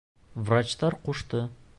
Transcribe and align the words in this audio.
Врачтар 0.47 0.97
ҡушты. 1.09 1.45